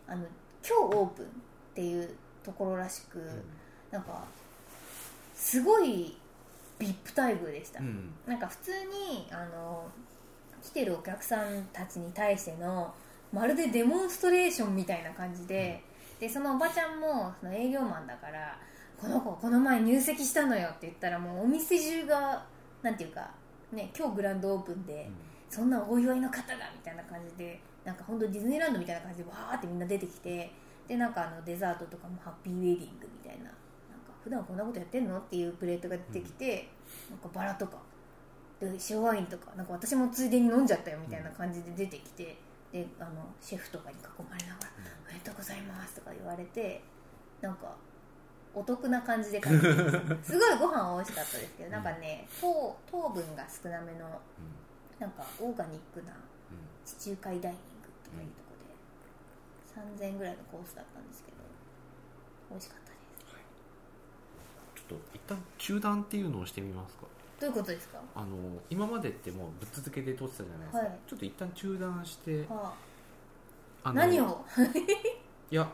[0.09, 0.25] あの
[0.67, 1.29] 今日オープンっ
[1.75, 3.21] ていうところらしく、
[3.91, 4.25] なんか
[5.35, 6.17] すごい
[6.79, 7.87] VIP 待遇でした、うん。
[7.87, 9.87] うんなんか普通にあの
[10.63, 12.95] 来てるお客さんたちに対しての
[13.33, 15.83] まるでデモンストレーションみたいな感じで,、
[16.19, 18.59] でそのおばちゃんもその営業マンだから
[18.97, 22.45] この子この前入籍したのよって言ったらもうお店中が
[22.83, 23.31] なんていうか、
[23.73, 25.11] ね、今日グランドオープンで、
[25.49, 30.51] そんなお祝いの方がみたいな感じでなんか本当ディズニーランドみたいな感じでわーってみんな出てきて
[30.87, 33.51] でなんかあのデザートとかもハッピーウェディングみたいな
[34.25, 35.19] 普段こんなことやってんの？
[35.19, 36.69] っていうプレートが出てきて、
[37.11, 37.77] なんかバラとか
[38.59, 42.37] で白ワインとかなんか私もついでに飲んじゃったよみたいな感じで出てきて、
[42.73, 43.11] であの
[43.41, 44.71] シェフとかに囲まれながら
[45.09, 46.83] 「ありがとうございます」とか言われて
[47.41, 47.77] なんか
[48.55, 54.09] お得な感じで すごいご飯は美味しかったですけどなんかね糖糖分が少なめの
[54.99, 56.13] なんかオーガニックな
[56.85, 58.55] 地中海ダイニングとかいうとこ
[59.85, 61.37] ろで3000円ぐらいのコースだったんですけど
[62.51, 62.84] 美味しかった
[64.95, 67.05] と一旦中断っていうのをしてみますか。
[67.41, 67.99] どういうことですか？
[68.15, 68.27] あの
[68.71, 70.99] 今までってもうぶっ続けで撮ってたじゃないですか、はい。
[71.09, 72.73] ちょっと一旦中断してあ。
[73.85, 74.45] あの何を？
[75.51, 75.69] いや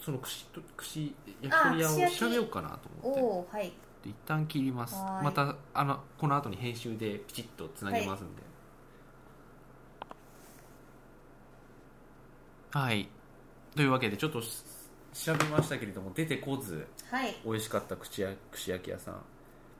[0.00, 2.18] その串と串焼きあ鳥屋を串焼き？
[2.18, 3.50] 調べようかなとお思って。
[3.50, 3.72] おはい。
[4.02, 4.94] で一旦切ります。
[4.94, 5.24] はーい。
[5.24, 8.42] またあのこの後に編集でピチッとつなげますんで。
[12.70, 13.08] はい、
[13.76, 14.64] というわけでちょっとし
[15.14, 17.34] 調べましたけれども出てこずはい。
[17.44, 19.22] 美味しかった串や串焼き屋さん。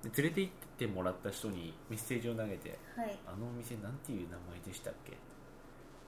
[0.09, 3.19] で連れて行ってもらった人にメッセージを投げてはい。
[3.27, 5.13] あのお店なんていう名前でしたっけ、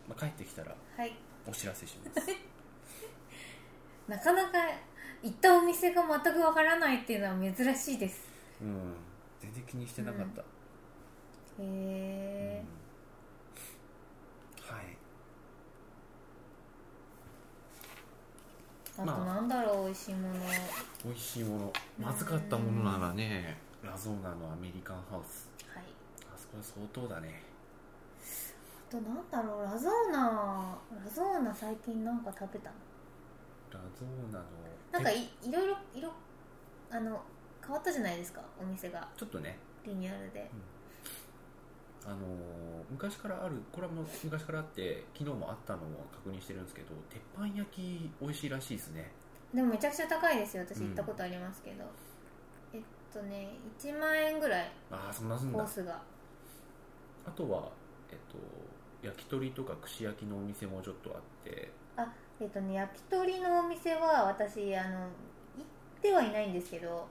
[0.08, 1.12] まあ、帰ってきたらはい。
[1.46, 2.28] お知らせします。
[4.08, 4.58] なかなか
[5.22, 8.28] 行ったお店が全くわからないっていうのは珍しいです。
[8.62, 8.94] うん。
[9.40, 10.44] 全然気にしてなかった、へ
[11.60, 12.85] え、はい
[18.98, 19.34] あとまあ。
[19.34, 20.34] なんだろう美味しいもの。
[21.04, 21.72] 美味しいもの。
[22.00, 25.48] まずかったものならねラゾーナのアメリカンハウス。
[25.68, 25.84] はい。
[26.32, 27.42] あそこは相当だね。
[28.88, 30.78] あとなんだろうラゾーナ。
[31.04, 32.76] ラゾーナ最近なんか食べたの？
[33.72, 34.44] ラゾーナの
[34.92, 35.16] なんかえ？
[35.16, 36.12] いいろいろいろ
[36.90, 37.22] あの
[37.60, 39.08] 変わったじゃないですかお店が。
[39.16, 39.58] ちょっとね。
[39.84, 40.50] リニューアルで
[42.06, 42.20] あのー
[42.88, 49.10] 昔からあるこれはもう昔からあって昨日もあったのを確認してるんですけど鉄板焼き美味しいらしいですね。
[49.52, 50.62] でもめちゃくちゃ高いですよ。
[50.62, 51.84] 私行ったことありますけど、
[52.72, 53.48] えっとね
[53.80, 54.70] 1万円ぐらい。
[54.90, 55.58] ああそんなすんだ。
[55.58, 56.00] コースが。
[57.26, 57.68] あとは
[58.10, 58.38] えっと
[59.06, 61.72] 焼き鳥とか串焼きのお店もちょっとあって。
[61.96, 62.06] あ
[62.40, 65.08] えっとね焼き鳥のお店は私あの行っ
[66.00, 67.08] てはいないんですけど。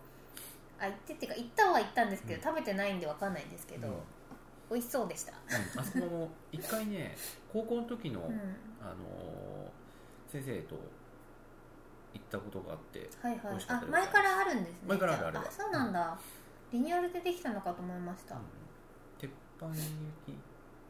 [0.80, 2.42] あ行ってっていうか行ったは行ったんですけど、うん。
[2.44, 3.94] 食べてないんで分かんないんですけど、うん
[4.70, 5.34] 美味しそうでした。
[5.34, 5.82] うん。
[5.82, 7.16] あそこも一回ね
[7.52, 8.26] 高校の時の、うん。
[8.82, 9.86] あのー
[10.28, 10.76] 先生と
[12.14, 13.66] 行ったことがあってはいはい。
[13.68, 14.80] あ前からあるんですね。
[14.88, 16.18] 前からあるあそうなんだ、
[16.74, 18.42] リニューアルでできたのかと思いました、うん。
[19.18, 19.78] 鉄板焼
[20.26, 20.32] き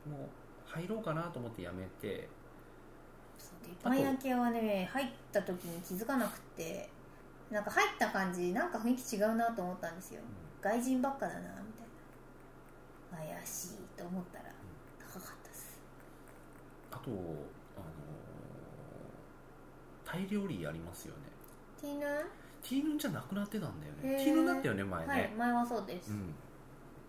[0.10, 0.30] も
[0.66, 2.28] 入ろうかなと思ってやめて
[3.64, 6.90] 鉄板焼き屋はね入った時に気づかなくて
[7.52, 10.22] なんか入った感じなんか雰囲気違うなと思ったんですよ。
[10.62, 11.72] 外人ばっかだなみ
[13.16, 14.46] 怪しいと思ったら
[15.00, 15.80] 高かったです。
[16.92, 17.26] あとあのー
[20.06, 21.22] タイ料理ありますよね。
[21.82, 22.06] ティーヌ
[22.62, 24.24] ティーヌンじゃなくなってたんだよね。
[24.24, 26.34] ティーヌンだったよね前ね、はい前はそうです、うん。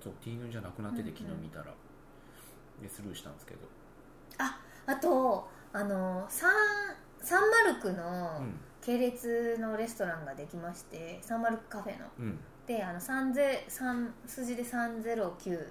[0.03, 1.17] そうティーヌンじゃなくなっててうんうん。
[1.17, 1.75] 昨日見たら、
[2.83, 3.61] でスルーしたんですけど、
[4.39, 6.53] あとあのサン
[7.21, 8.61] サンマルクのうん。
[8.83, 12.07] 系列のレストランができましてサンマルクカフェの。
[12.21, 12.39] うん。
[12.69, 15.67] であの30 3数字で309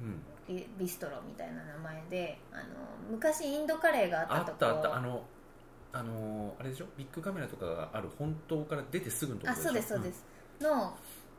[0.00, 0.22] うん。
[0.46, 2.62] ビビストロみたいな名前であの
[3.10, 4.56] 昔インドカレーがああったとこ。
[4.56, 4.96] ったあった。
[4.96, 5.22] あの
[5.92, 6.86] あのーあれでしょ？
[6.98, 9.68] ビッグカメラとかがある本当から出てすぐのところあでしょ？
[9.68, 10.24] そうですそうです、
[10.60, 10.96] の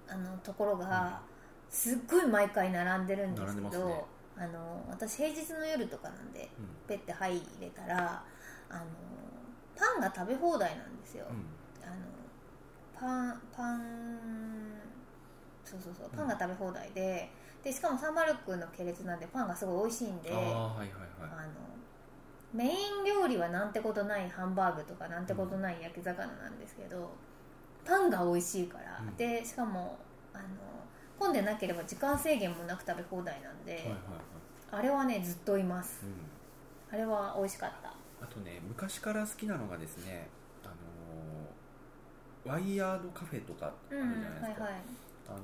[0.07, 1.21] あのところが、
[1.69, 4.03] すっごい毎回並んでるんですけどね。
[4.37, 6.65] あの私平日の夜とかなんでうん。
[6.87, 8.23] ペッて入れたら
[8.69, 8.81] あの
[9.75, 11.45] パンが食べ放題なんですよ、うん。
[11.85, 12.01] あの
[12.97, 14.17] パンパン
[15.63, 17.29] そうそうそうパンが食べ放題で
[17.65, 20.91] でしかもサンマルクの系列なんでパンがすごい美味しいんでああはいはいはい。
[21.19, 21.49] あの
[22.53, 22.67] メイ
[23.01, 27.09] ン料理はなんてことないハンバーグとかなんてことない焼き魚なんですけど、
[27.83, 29.17] パンが美味しいから、うん。
[29.17, 29.97] でしかも
[30.31, 30.45] あの
[31.19, 33.99] 混んでなければ時間制限もなく食べ放題なんで、はいはいはい。
[34.71, 36.05] あれはねずっといます。
[36.05, 36.93] うん。
[36.93, 37.89] あれは美味しかった。
[37.89, 40.29] あとね昔から好きなのがですね
[40.63, 44.81] あのーワイヤードカフェとかあるじゃないですか、はいはい。
[45.27, 45.41] あのー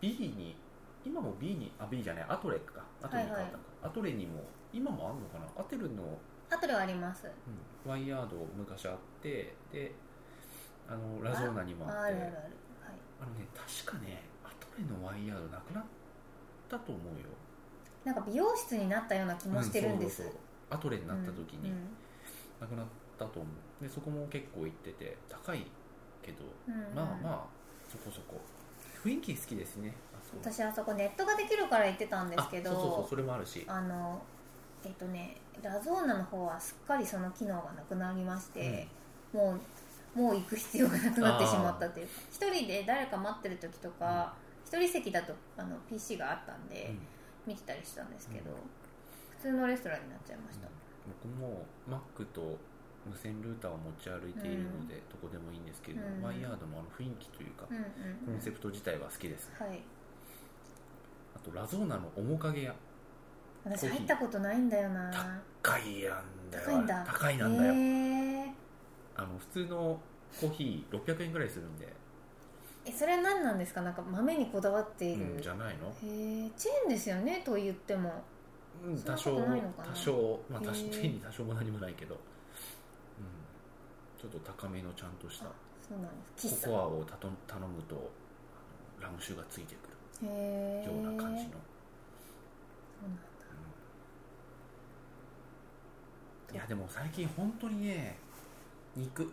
[0.00, 0.56] B に
[1.04, 2.82] 今も B にあ B じゃないアトレか。
[3.02, 4.40] アトレに変わったのか、アトレにも
[4.72, 5.60] 今もあるのかな？
[5.60, 6.02] アテルの、
[6.50, 7.26] あとではあります。
[7.26, 7.90] うん。
[7.90, 9.92] ワイヤード昔あってで
[10.88, 11.98] あのラゾーナにもあって。
[11.98, 12.32] ああるあるある。
[12.32, 12.42] はい。
[13.20, 15.84] あのね確かねアトレのワイヤードなくなっ
[16.68, 17.28] たと思うよ。
[18.04, 20.40] なんか美容室になったような気もしてるんです、うそうそうそう。
[20.70, 21.70] アトレになった時に。
[21.70, 21.76] うん
[22.60, 22.86] なくなっ
[23.18, 23.48] たと思
[23.80, 23.82] う。
[23.82, 25.66] でそこも結構行ってて高い
[26.22, 26.74] けど、うん。
[26.74, 26.94] うん。
[26.94, 27.46] まあまあ
[27.90, 28.40] そこそこ。
[29.02, 29.92] 雰囲気好きですね
[30.40, 33.64] 私あそこネットができるから行ってたんですけどあそうそうそうそれもあるし。
[33.66, 34.22] あの
[34.84, 38.86] えっとねラゾーナの方はすっかりその機能がなくなりまして、
[39.32, 39.56] も
[40.14, 42.06] うもう行く必要がなくなってしまったという。
[42.06, 46.98] か一人で誰か待ってる時とか一、人席だとあの PC があったんで、うん。
[47.46, 48.56] 見てたりしたんですけど、うん
[49.44, 50.68] 普通のレストランになっちゃいました、
[51.04, 52.56] 僕も Mac と
[53.04, 56.22] 無線ルーターを持ち歩いているので、どこでもいいんですけど、うん。
[56.22, 58.32] ワイヤードのあの雰囲気というか、うんうんうん。
[58.32, 59.52] コンセプト自体は好きです。
[59.60, 59.76] はい。
[59.76, 59.93] あ
[61.44, 62.74] とラゾーナの面影屋
[63.64, 65.10] 私入ったことないんだよな。
[65.62, 66.64] 高いなんだよ。
[66.64, 67.04] 高いんだ。
[67.06, 68.52] 高いなんだよ、へー。
[69.16, 70.00] あの普通の
[70.40, 71.90] コーヒー600円ぐらいするんで、
[72.84, 73.80] えそれは何なんですか？
[73.80, 75.90] なんか豆にこだわっている、うんじゃないの、へ
[76.46, 77.40] えチェーンですよね？
[77.44, 78.22] と言っても。
[79.06, 79.40] 多少多
[79.94, 80.40] 少。
[80.50, 80.92] まあ多へー。
[80.92, 82.20] 少手に多少も何もないけど、うん、
[84.20, 85.46] ちょっと高めのちゃんとした。
[85.46, 85.52] あ
[85.88, 86.66] そうなんです。
[86.66, 88.10] ココアをたと頼むと
[89.00, 89.93] ラム酒がついてくる
[90.26, 91.56] ような感じの、そ
[93.04, 93.22] うなんだ。
[96.52, 98.16] いやでも最近本当にね
[98.96, 99.32] 肉。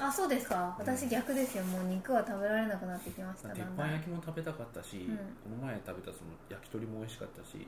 [0.00, 0.76] あそうですか。
[0.78, 0.86] うん。
[0.86, 1.64] 私逆ですよ。
[1.64, 3.48] もう肉は食べられなくなってきました。
[3.50, 5.22] 鉄板焼きも食べたかったし、うんこ
[5.60, 7.66] の前食べたその焼き鳥も美味しかったし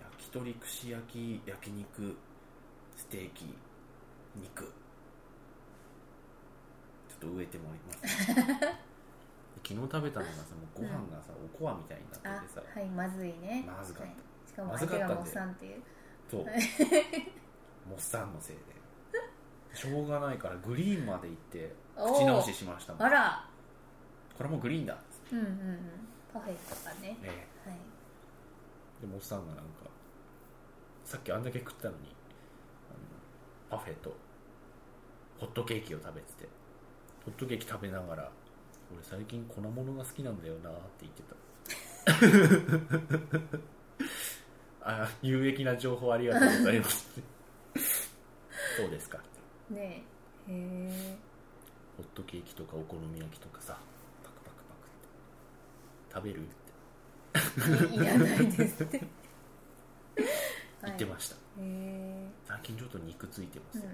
[0.00, 2.16] 焼き鳥串焼き焼肉
[2.96, 3.54] ステーキ
[4.36, 4.64] 肉。
[7.08, 8.74] ちょっと植えてもらいます
[9.64, 12.62] 昨日食べたのがさもうご飯がさ、おこわみたいになあっててさ。
[12.74, 13.64] はいまずいね。
[13.66, 14.08] まずかった。
[14.08, 14.14] はい。
[14.46, 15.82] しかも相がモッサンっていう。
[16.30, 16.44] そう。
[17.88, 18.62] モッサンのせいで。
[19.74, 23.02] しょうがないからグリーンまで行って口直ししましたもん。
[23.02, 23.48] あら。
[24.36, 24.96] これもうグリーンだ。
[25.32, 25.78] うんうんうん。
[26.32, 27.16] パフェとかね。
[27.22, 27.78] えはい。
[27.78, 27.94] え
[29.00, 29.90] でモッサンがなんか
[31.04, 32.14] さっきあんだけ食ったのに
[33.70, 34.14] パフェと
[35.38, 36.48] ホットケーキを食べてて
[37.24, 38.30] ホットケーキ食べながら
[38.94, 41.34] 俺最近粉物が好きなんだよなって言ってた。
[44.86, 47.08] あ有益な情報ありがとうございます
[48.76, 49.18] そうですか。
[49.70, 50.04] ね
[50.48, 50.52] え。
[50.52, 51.16] へえ。
[51.96, 53.78] ホットケーキとかお好み焼きとかさ。
[54.22, 54.90] パクパクパクっ
[56.08, 56.14] て。
[56.14, 57.94] 食べるって。
[57.94, 59.00] いらないですって。
[60.84, 62.28] 言ってました、へえ。
[62.46, 63.90] 最近ちょっと肉ついてます、うんうん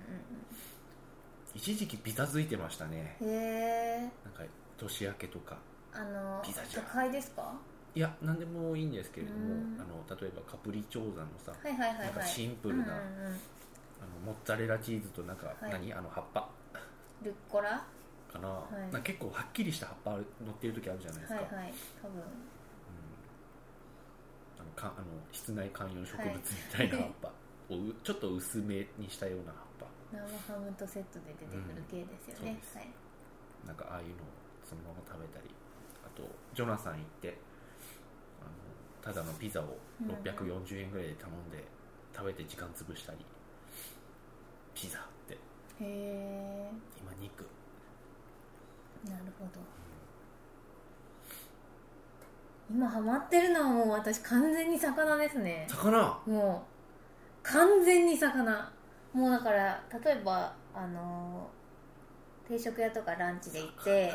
[1.53, 3.17] 一時期ピザついてましたね。
[3.21, 3.99] うんへえ。
[4.25, 4.45] なんか
[4.81, 5.59] 年明けとか
[5.93, 6.85] あのピザじゃん。
[6.85, 7.53] 都会ですか？
[7.95, 9.77] いや何でもいいんですけれどもうん。
[9.81, 12.07] あの例えばカプリチョーザのさ、はいはいはいはい。
[12.07, 12.97] なんかシンプルな、うんうんうん。
[12.97, 13.37] あの
[14.27, 15.71] モッツァレラチーズとなんか、はい。
[15.73, 16.49] 何あの葉っぱ。
[17.23, 17.83] ルッコラ？
[18.33, 18.83] かな,、い。
[18.83, 20.23] なんか結構はっきりした葉っぱ乗っ
[20.61, 21.75] てる時あるじゃないですか、はいはい。
[22.01, 22.23] 多分。
[24.61, 26.43] あのかあの室内観葉植物み
[26.77, 27.29] たいな葉っぱ。
[27.75, 29.65] をうちょっと薄めにしたような葉っ
[30.13, 32.91] 生ハムとセットで出てくる系ですよね、うんそうはい。
[33.63, 34.17] ぱなんかああいうのを
[34.71, 35.51] そのまま食べたり
[36.07, 36.23] あと
[36.55, 37.37] ジョナサン行って
[38.41, 38.51] あの
[39.03, 40.11] ただのピザをうん。
[40.11, 41.65] 640円ぐらいで頼んで
[42.15, 43.19] 食べて時間潰したり
[44.73, 45.35] ピザって。
[45.35, 45.39] へ
[45.81, 47.49] え今肉。
[49.05, 49.61] なるほど。
[52.71, 55.67] 今ハマってるのはもう私完全に魚ですね。
[55.69, 56.21] 魚？
[56.27, 56.65] も
[57.43, 58.73] う完全に魚。
[59.13, 61.51] もうだから例えばあの
[62.47, 64.13] 定食屋とかランチで行って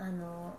[0.00, 0.56] あの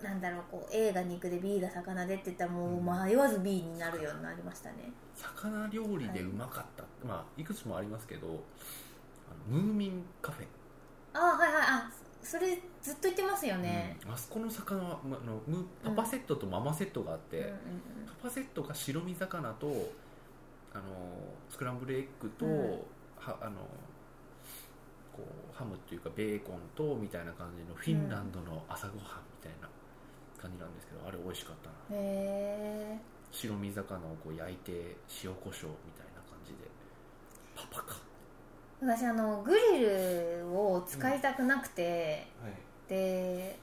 [0.00, 4.92] なんだろうこう A が肉で B が魚でって言ったらもう迷わず B になるようになりましたね。
[5.16, 10.46] 魚料理でうまかった、まあいくつもありますけどあのムーミンカフェ。
[11.12, 11.62] あはいはい。
[11.62, 11.90] あ
[12.22, 14.12] それずっと言ってますよね、うん。
[14.12, 17.54] あそこの魚は、まあのムパパセットとママセットがあって、うんうん。
[18.22, 19.66] パパセットが白身魚と
[20.72, 20.84] あの
[21.50, 22.70] スクランブルエッグと、うん。
[23.18, 23.56] はあの
[25.20, 29.68] こうハムっていうかベーコンとみたいな感じのフィンランドの朝ごはんみたいな
[30.40, 31.76] 感じなんですけど、あれ美味しかったな。
[31.90, 32.98] うんへえ
[33.30, 36.58] 白身魚をこう焼いて塩コショウみたいな感じで。
[37.54, 37.98] パパか
[38.80, 42.52] 私あのグリルを使いたくなくて、はい。
[42.88, 43.58] で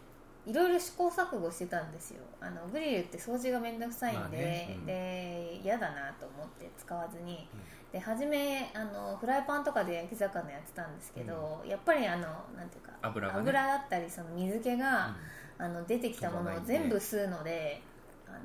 [0.47, 2.23] いろいろ試行錯誤してたんですよ。
[2.39, 4.85] あのグリルって掃除が面倒くさいんで、まあねうん。
[4.85, 7.47] で嫌だなと思って使わずに。
[7.91, 12.23] で初めあのフライパンとかで焼き魚やってたんですけど、やっぱりあの
[12.55, 13.39] なんていうか油がね。
[13.41, 15.15] 油だったりその水気が、
[15.57, 17.81] あの出てきたものを全部吸うので
[18.27, 18.37] あの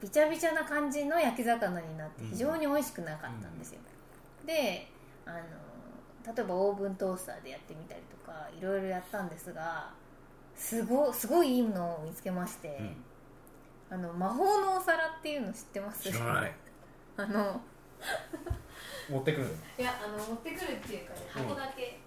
[0.00, 3.80] びちゃびちゃな感じの焼き魚になって非常に美味しくなかったんですよ、
[4.46, 4.88] で
[5.24, 9.90] あの例えばオーブントースターでやってみたりとかいろいろやったんですが
[10.56, 12.78] すごすごいいいのを見つけまして、
[13.90, 16.10] あの魔法のお皿っていうの知ってます？
[16.10, 16.52] 知らない。
[17.16, 17.60] あの。
[19.10, 19.46] 持ってくる
[19.78, 21.42] いやあの持ってくるっていうかねうん。
[21.42, 22.00] 箱だけ、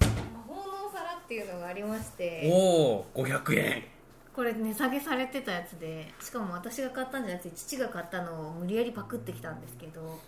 [0.00, 2.50] 魔法のお皿っていうのがありまして。
[2.52, 3.84] おお500円。
[4.34, 10.20] これ値下げされてたやつでしかも私が買ったんじゃなくて父が買ったのを無理やりパクってきたんですけど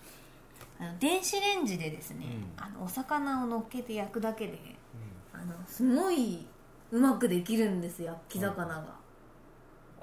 [0.80, 2.26] あの電子レンジでですね、
[2.58, 2.64] うん。
[2.64, 4.58] あのお魚を乗っけて焼くだけで
[5.40, 6.46] あのすごい
[6.90, 8.83] うまくできるんですよ焼き魚が、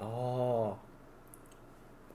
[0.00, 0.74] あ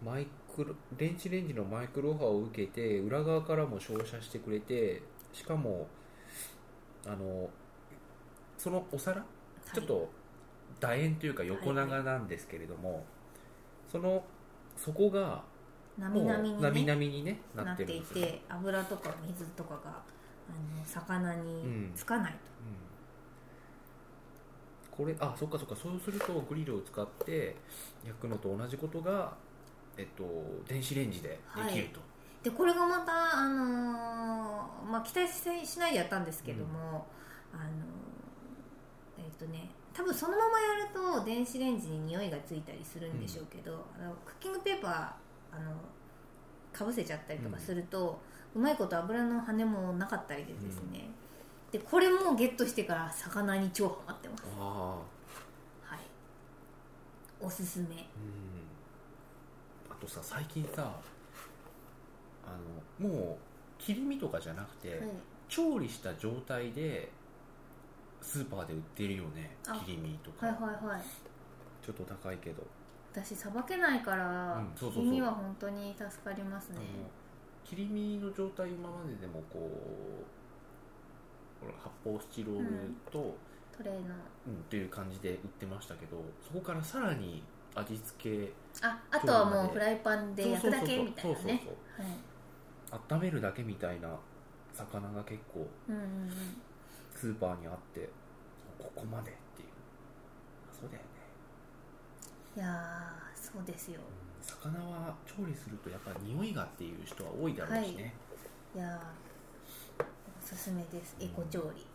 [0.04, 5.02] マイクロ電子レンジのマイクロ波を受けて裏側からも照射してくれて
[5.32, 5.88] しかも
[7.06, 7.50] あの
[8.58, 9.24] そのお皿、
[9.74, 10.10] ちょっと
[10.82, 13.06] 楕円というか横長なんですけれども、
[13.90, 14.24] その
[14.76, 15.44] 底が
[15.98, 22.93] なみなみに、ね、なみなみに、ね、ななってていっるんですよて油とか水とかがあの魚につかないと、うん
[24.96, 25.76] これあそっかそっか。
[25.76, 27.56] そうするとグリルを使って
[28.06, 29.34] 焼くのと同じことが、
[29.98, 30.24] えっと、
[30.68, 32.00] 電子レンジでできると、
[32.44, 37.08] でこれがまた、あのーまあ、期待ししないでやったんですけども、
[37.54, 37.68] あのー
[39.20, 45.76] えっ、とね多分そのままやると電子レンジに匂いがついたりするんでしょうけど、あのクッキングペーパーあの
[46.72, 48.20] かぶせちゃったりとかすると、
[48.56, 51.10] うまいこと油の羽もなかったりでですね、
[51.74, 54.44] でこれもゲットしてから魚に超ハマってます。
[54.60, 56.00] ああはい。
[57.42, 57.86] おすすめ。
[57.86, 57.96] うん。
[59.90, 60.96] あとさ最近さ
[62.46, 62.56] あ
[63.02, 65.00] のもう切り身とかじゃなくて、はい。
[65.50, 67.10] 調理した状態で
[68.22, 69.58] スーパーで売ってるよね。
[69.68, 71.02] あ切り身とか、はいはいはい。
[71.84, 72.64] ちょっと高いけど、
[73.12, 75.04] 私さばけないからうんそうそうそう。
[75.06, 76.78] 切り身は本当に助かりますね。
[77.66, 79.72] 切り身の状態今まででもこ
[80.22, 80.43] う
[81.64, 83.36] ほら発泡スチロールと、
[83.76, 84.16] トレーの
[84.48, 87.44] うんっていう感じで売ってましたけどそこからさらに
[87.76, 88.54] 味付け
[88.86, 91.62] ああとはもうフライパンで焼くだけみたいなそうそうね
[93.12, 94.16] 温めるだけみたいな
[94.74, 96.32] 魚が結構うんうんうん
[97.16, 98.10] スーパーにあって
[98.78, 99.68] ここまでっていう。
[100.72, 101.08] そうだよね、
[102.58, 104.02] いやーそうですよ。
[104.02, 108.14] うん魚は調理するとやっぱ匂いがっていう人は多いだろうしね、
[108.76, 108.78] い。
[108.78, 109.00] やーお
[110.44, 111.16] すすめです。
[111.20, 111.86] エコ調理。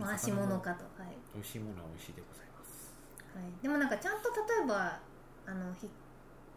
[0.00, 0.84] 回し物かと。
[1.00, 2.94] はい、美味しいものは美味しいでございます。
[3.34, 4.98] はい、でもなんかちゃんと例えば
[5.46, 5.88] あのひ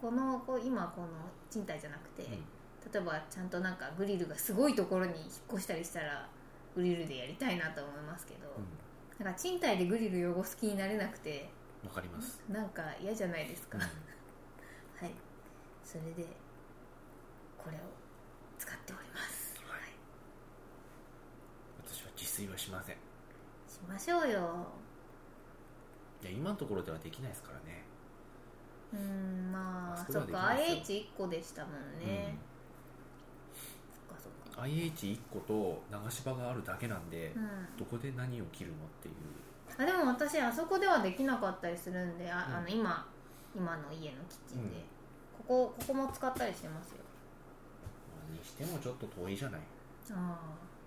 [0.02, 1.08] このこう今この
[1.50, 2.32] 賃貸じゃなくて、うん。
[2.92, 6.28] 例えばちゃんとなんかグリルがすごいところに引っ越したりしたら
[6.76, 8.48] グリルでやりたいなと思いますけど、
[9.20, 11.50] うなんか賃貸でグリル汚す気になれなくて
[11.84, 13.84] んわかります、なんか嫌じゃないですか、うん。
[15.02, 15.16] はい。
[15.84, 16.28] それで
[17.58, 17.80] これを
[18.60, 19.35] 使っております
[22.36, 22.96] はい私はしません。
[22.96, 22.98] い
[23.72, 24.40] しましょうよ。
[26.22, 27.84] や今のところではできないですからね。
[28.94, 31.00] うーんまああそそっかれはできますよ。
[31.00, 32.36] IH1 個でしたもんね、
[33.94, 34.62] そっかそっか。
[34.64, 37.50] IH1 個と流し場があるだけなんで、うん。
[37.78, 39.14] どこで何を切るのっていう。
[39.78, 42.56] あでも私あそこではできなかったりするんであ、うん。
[42.58, 43.08] あの今
[43.56, 44.84] 今の家のキッチンで、
[45.38, 46.98] ここここも使ったりしてますよ。
[48.14, 49.62] まあにしてもちょっと遠いじゃない。
[50.12, 50.38] あ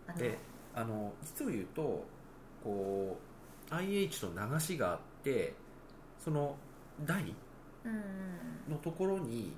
[0.07, 0.37] あで
[0.79, 2.05] あの実を言うと
[2.63, 3.19] こ
[3.71, 5.55] う IH と流しがあって
[6.23, 6.55] その
[7.05, 7.35] 台
[8.69, 9.53] のところに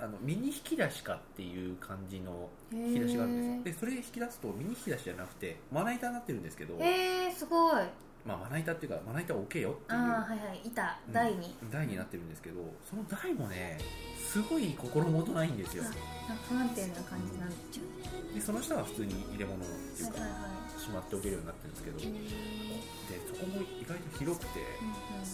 [0.00, 3.74] あのミニ引き出しかっていう感じのうん引き出しがあるんですよ。
[3.74, 7.74] でそれ引き出すとミニ引き出しじゃなくてまな板になってるんですけど、へえすごい
[8.26, 10.60] まあ、まな板っていうかまな板置けよっていああうはいはい。
[10.64, 11.12] 板うん。
[11.12, 13.78] 台に、台になってるんですけどその台もね
[14.30, 15.84] すごい心もとないんですよ。
[16.48, 17.82] 不安定な感じなんですよ
[18.34, 19.66] でその下は普通に入れ物っ
[19.96, 20.46] ていうかはいはいは
[20.76, 20.80] い。
[20.80, 22.06] しまっておけるようになってるんですけどで
[23.26, 25.24] そこも意外と広くてうんうん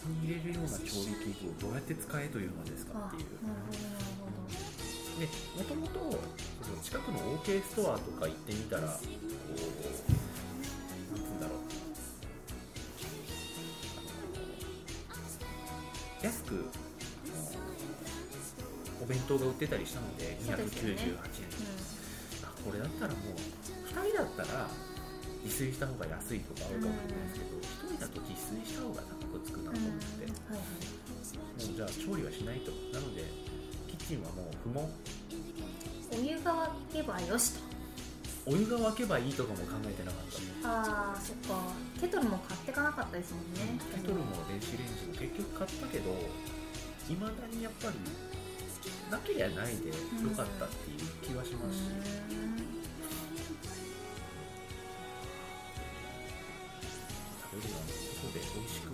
[0.00, 3.36] ここに入れるような調理器具をどうやって使えというのですかあっていう。
[3.44, 4.40] なるほどなるほど。
[5.20, 5.28] で
[5.76, 6.18] もともと
[6.82, 10.29] 近くの OK ストアとか行ってみたらこう
[16.22, 16.66] 安く
[19.02, 20.94] お弁当が売ってたりしたのでそうですよね。
[20.94, 21.16] 298円、
[22.44, 23.34] あこれだったらもう
[23.88, 24.68] 2人だったら
[25.42, 29.02] 自炊した方が安いとかあるかもしれないですけど、1人だと自炊した方が
[29.32, 30.36] 高くつくなとうん思って、うん。
[30.52, 31.00] はいはい。
[31.60, 33.24] もうじゃあ調理はしないとなので
[33.88, 34.90] キッチンはもう不問
[36.12, 37.60] お湯が沸けばよしと
[38.46, 40.24] お湯が沸けばいいとかも考えてなかっ
[40.62, 41.60] たああそっか。
[42.00, 43.78] ケトルも買ってかなかったですもんね。
[43.94, 46.10] ケトルも電子レンジも結局買ったけど
[47.08, 47.94] いまだにやっぱり
[49.10, 49.94] なけりゃないでよ
[50.36, 51.78] かったっていう気はしうます。
[51.78, 51.82] し、
[57.50, 58.90] 食べるのは外で美味しく。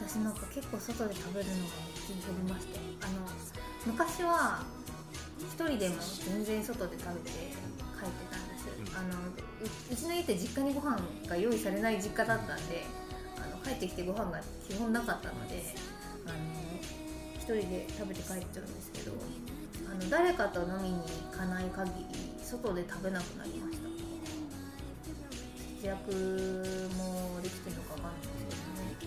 [0.00, 1.60] 私なんか結構外で食べるのが
[2.06, 2.93] 気に減りましてあの
[3.86, 4.62] 昔は
[5.38, 8.96] 一人でも全然外で食べて帰ってたんです、うん。
[8.96, 9.32] あのう
[9.92, 12.84] うちの家って実家にご飯が用意されない実家だったんで
[13.36, 15.62] あの帰ってきてご飯が基本なかったので
[16.26, 16.36] あの
[17.34, 19.12] 一人で食べて帰っちゃうんですけど
[19.90, 22.06] あの誰かと飲みに行かない限り
[22.42, 23.84] 外で食べなくなりました。
[25.82, 26.10] 節約
[26.96, 27.76] もできてる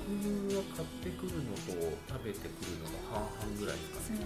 [0.07, 1.75] ですけどね僕は買ってくるのと
[2.07, 4.23] 食べてくるのが半々ぐらいですかね、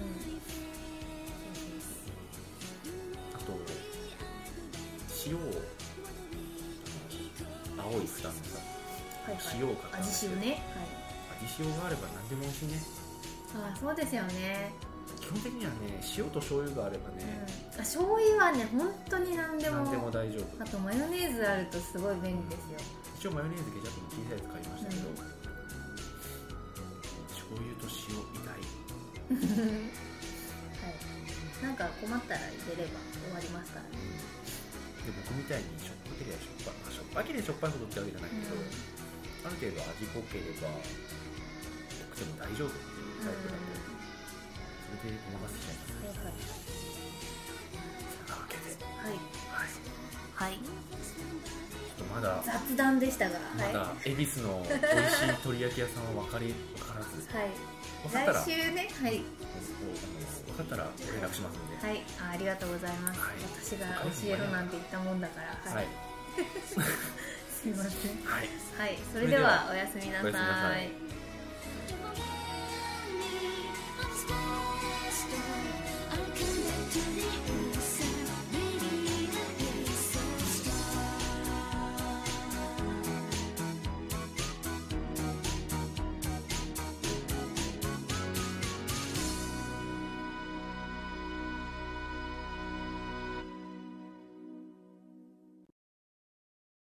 [3.33, 3.57] あと
[5.25, 5.39] 塩を
[7.77, 8.61] 青い蓋のさ
[9.21, 10.61] はいはい、塩をかけて味塩ね、
[11.41, 12.81] 味塩があれば何でも美味しいね
[13.53, 14.73] はい、あそうですよね、
[15.19, 20.63] 基本的にはね塩と醤油があればうんね、、あ醤油はね本当に何でも何でも大丈夫。
[20.63, 22.79] あとマヨネーズあるとすごい便利ですよ。
[23.19, 25.40] 一応マヨネーズケチャップの小さいやつ買いましたけど、うん
[27.51, 28.55] 醤油と塩以外
[30.81, 30.95] はい。
[31.61, 33.99] なんか困ったら入れれば終わりますからね。
[35.03, 38.71] で僕みたいにしょっぱければしょっぱい、まあ、しょっぱければしょっぱいほどってわけじゃないけど、うん。
[39.43, 40.79] ある程度味濃ければ濃
[42.11, 43.67] くても大丈夫っていうタイプだと、
[44.87, 46.23] それでごまかせちゃいます。
[46.23, 46.39] はい。
[48.09, 48.79] そんなわけで。
[48.79, 49.19] はい。
[49.19, 50.10] はい
[50.41, 50.57] はい、
[52.15, 52.41] まだ。
[52.43, 57.29] 雑談でしたが、まはい、だ恵比寿の美味しい鳥焼き屋さんは分かり分からず。
[57.29, 57.49] はい、
[58.01, 58.39] 分かったら。
[58.41, 59.21] 来週ねはい。
[60.49, 61.87] 分かったらご連絡しますので。
[61.87, 62.01] はい。
[62.17, 63.37] あありがとうございます、はい。
[63.61, 65.71] 私が教えろなんて言ったもんだから。
[65.71, 65.87] はい、はい。
[67.53, 68.25] すいません。
[68.25, 68.49] はい。
[68.79, 68.97] はい。
[69.13, 71.11] それではおやすみなさおやすみなさい